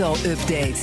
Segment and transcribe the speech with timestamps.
[0.00, 0.78] crypto-update.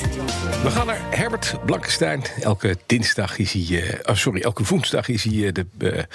[0.64, 2.24] We gaan naar Herbert Blankenstein.
[2.42, 3.84] Elke dinsdag is hij.
[3.84, 6.08] eh, oh, sorry, elke woensdag is hij eh, de.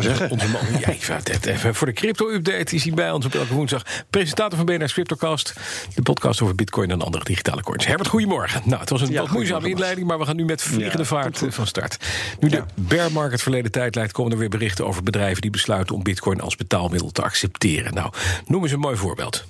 [0.00, 0.30] zeggen.
[0.30, 0.60] Onze man.
[0.80, 1.74] Ja, ik wou het net even.
[1.74, 3.82] Voor de crypto-update is hij bij ons op elke woensdag.
[4.10, 5.52] Presentator van BNR's Cryptocast.
[5.94, 7.86] De podcast over Bitcoin en andere digitale coins.
[7.86, 8.62] Herbert, goedemorgen.
[8.64, 11.04] Nou, het was een Ja, wat moeizame inleiding, maar we gaan nu met vliegende Ja,
[11.04, 11.96] vaart van start.
[12.40, 15.94] Nu de bear market verleden tijd leidt, komen er weer berichten over bedrijven die besluiten
[15.94, 17.94] om Bitcoin als betaalmiddel te accepteren.
[17.94, 18.12] Nou,
[18.46, 19.44] noem eens een mooi voorbeeld.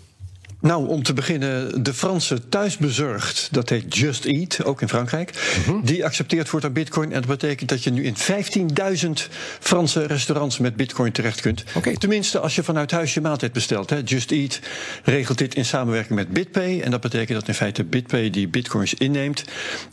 [0.64, 5.84] Nou, om te beginnen, de Franse thuisbezorgd, dat heet Just Eat, ook in Frankrijk, Mhm.
[5.84, 7.12] die accepteert wordt aan Bitcoin.
[7.12, 9.28] En dat betekent dat je nu in 15.000
[9.60, 11.64] Franse restaurants met Bitcoin terecht kunt.
[11.74, 11.98] Oké.
[11.98, 13.90] Tenminste, als je vanuit huis je maaltijd bestelt.
[13.90, 14.00] Hè.
[14.04, 14.60] Just Eat
[15.04, 16.80] regelt dit in samenwerking met BitPay.
[16.80, 19.44] En dat betekent dat in feite BitPay die Bitcoins inneemt.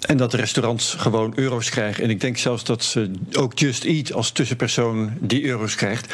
[0.02, 2.04] En dat de restaurants gewoon euro's krijgen.
[2.04, 6.14] En ik denk zelfs dat ze ook Just Eat als tussenpersoon die euro's krijgt.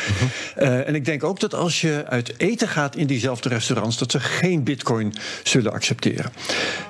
[0.55, 4.11] Eh, en ik denk ook dat als je uit eten gaat in diezelfde restaurants, dat
[4.11, 6.31] ze geen bitcoin zullen accepteren.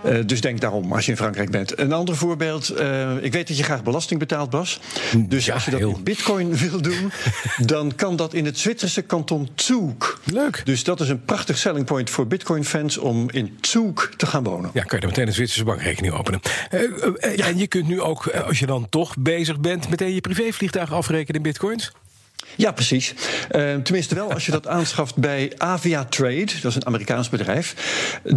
[0.03, 1.79] Eh, dus denk daarom als je in Frankrijk bent.
[1.79, 2.69] Een ander voorbeeld.
[2.69, 4.79] eh, ik weet dat je graag belasting betaalt, Bas.
[5.17, 5.95] Dus Ja, als je dat heel.
[5.95, 7.11] in bitcoin wil doen,
[7.65, 10.19] dan kan dat in het Zwitserse kanton Zug.
[10.23, 10.61] Leuk.
[10.65, 14.69] Dus dat is een prachtig selling point voor bitcoin-fans om in Zug te gaan wonen.
[14.73, 16.39] Ja, kan je er meteen een Zwitserse bankrekening openen.
[16.69, 16.81] Eh,
[17.19, 20.91] eh, En je kunt nu ook, als je dan toch bezig bent, meteen je privévliegtuig
[20.93, 21.91] afrekenen in bitcoins.
[22.55, 23.13] Ja, precies.
[23.49, 26.45] Eh, tenminste wel als je dat aanschaft bij Avia Trade.
[26.61, 27.75] Dat is een Amerikaans bedrijf.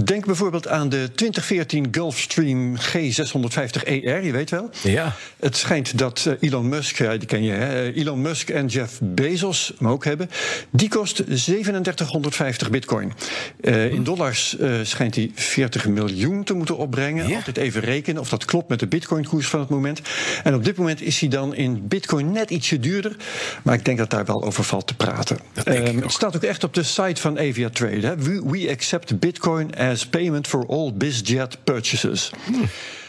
[0.04, 4.70] Denk bijvoorbeeld aan de 2014 Gulfstream G650ER, je weet wel.
[4.82, 5.14] Ja.
[5.38, 7.90] Het schijnt dat eh, Elon Musk, ja, die ken je, hè?
[7.90, 10.30] Eh, Elon Musk en Jeff Bezos hem ook hebben.
[10.70, 13.12] Die kost 3750 bitcoin.
[13.60, 17.28] Eh, in dollars schijnt hij 40 miljoen te moeten opbrengen.
[17.28, 17.36] Ja.
[17.36, 20.00] Altijd even rekenen of dat klopt met de bitcoinkoers van het moment.
[20.44, 23.16] En op dit moment is hij dan in bitcoin net ietsje duurder.
[23.62, 25.38] Maar ik denk dat daar wel over valt te praten.
[25.64, 28.06] Ehm, het staat ook echt op de site van Avia Trade.
[28.06, 28.16] Hè?
[28.16, 32.30] We, we accept bitcoin as payment for all BizJet purchases.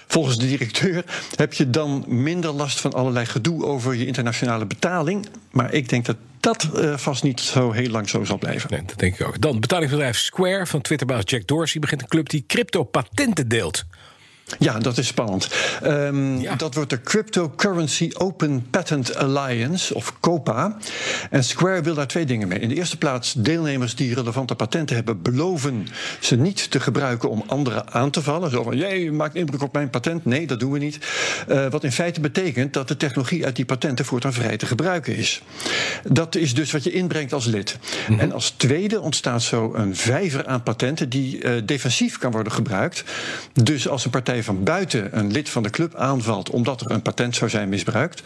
[0.08, 1.03] Volgens de directeur
[1.36, 5.28] heb je dan minder last van allerlei gedoe over je internationale betaling.
[5.51, 8.69] Maar ik denk dat dat eh, vast niet zo heel lang zo zal blijven.
[8.72, 9.41] Nee, dat denk ik ook.
[9.41, 13.85] Dan betalingsbedrijf Square van Twitterbaas Jack Dorsey begint een club die crypto-patenten deelt.
[14.59, 15.50] Ja, dat is spannend.
[15.81, 16.56] Ehm, Ja.
[16.56, 20.78] Dat wordt de Cryptocurrency Open Patent Alliance, of COPA.
[21.29, 22.59] En Square wil daar twee dingen mee.
[22.59, 25.88] In de eerste plaats, deelnemers die relevante patenten hebben, beloven
[26.19, 28.51] ze niet te gebruiken om anderen aan te vallen.
[28.51, 30.25] Zo van, jij je maakt inbreuk op mijn patent.
[30.25, 30.97] Nee, dat doen we niet.
[31.47, 35.16] Eh, wat in feite betekent dat de technologie uit die patenten voortaan vrij te gebruiken
[35.16, 35.41] is.
[36.03, 37.78] Dat is dus wat je inbrengt als lid.
[38.18, 43.03] En als tweede ontstaat zo een vijver aan patenten die eh, defensief kan worden gebruikt.
[43.53, 47.02] Dus als een partij van buiten een lid van de club aanvalt omdat er een
[47.02, 48.22] patent zou zijn misbruikt,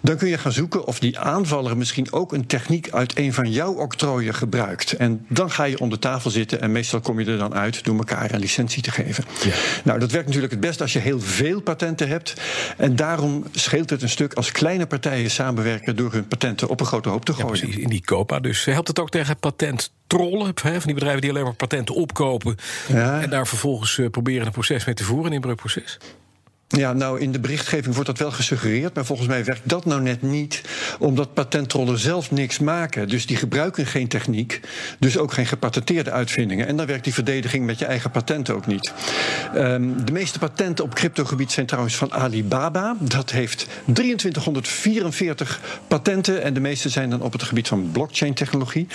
[0.00, 3.50] dan kun je gaan zoeken of die aanvaller misschien ook een techniek uit een van
[3.52, 4.92] jouw octrooien gebruikt.
[4.92, 7.84] En dan ga je om de tafel zitten en meestal kom je er dan uit
[7.84, 9.24] door elkaar een licentie te geven.
[9.44, 9.52] Ja.
[9.84, 12.34] Nou, dat werkt natuurlijk het best als je heel veel patenten hebt.
[12.76, 16.86] En daarom scheelt het een stuk als kleine partijen samenwerken door hun patenten op een
[16.86, 17.60] grote hoop te Ja, gooien.
[17.60, 18.40] precies, in die COPA.
[18.40, 19.98] Dus helpt het ook tegen patenttrollen?
[20.62, 22.56] Hè, van die bedrijven die alleen maar patenten opkopen...
[22.88, 23.20] Ja.
[23.20, 25.98] en daar vervolgens eh, proberen een proces mee te voeren, inbreukproces?
[26.76, 30.02] Ja, nou in de berichtgeving wordt dat wel gesuggereerd, maar volgens mij werkt dat nou
[30.02, 30.62] net niet,
[30.98, 33.08] omdat patentrollen zelf niks maken.
[33.08, 34.60] Dus die gebruiken geen techniek,
[34.98, 36.66] dus ook geen gepatenteerde uitvindingen.
[36.66, 38.92] En dan werkt die verdediging met je eigen patent ook niet.
[39.54, 42.96] Ehm, de meeste patenten op cryptogebied zijn trouwens van Alibaba.
[42.98, 48.86] Dat heeft 2344 patenten en de meeste zijn dan op het gebied van blockchain-technologie.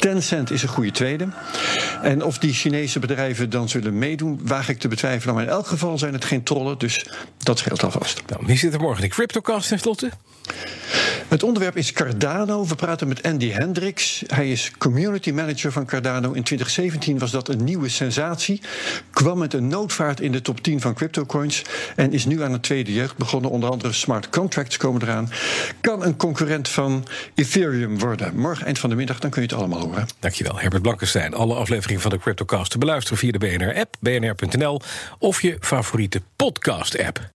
[0.00, 1.28] Tencent is een goede tweede.
[2.02, 5.34] En of die Chinese bedrijven dan zullen meedoen, waag ik te betwijfelen.
[5.34, 7.06] Maar in elk geval zijn het geen trollen, dus
[7.38, 8.22] dat scheelt alvast.
[8.26, 10.10] Nou, wie zit er morgen in de CryptoCast tenslotte?
[11.28, 12.66] Het onderwerp is Cardano.
[12.66, 14.22] We praten met Andy Hendricks.
[14.26, 16.32] Hij is community manager van Cardano.
[16.32, 18.60] In 2017 was dat een nieuwe sensatie.
[19.10, 21.62] Kwam met een noodvaart in de top 10 van cryptocoins.
[21.96, 23.50] En is nu aan een tweede jeugd begonnen.
[23.50, 25.30] Onder andere smart contracts komen eraan.
[25.80, 28.36] Kan een concurrent van Ethereum worden.
[28.36, 29.89] Morgen eind van de middag, dan kun je het allemaal horen.
[30.20, 31.34] Dankjewel, Herbert Blankenstein.
[31.34, 34.80] Alle afleveringen van de CryptoCast te beluisteren via de BNR-app, bnr.nl...
[35.18, 37.28] of je favoriete podcast-app.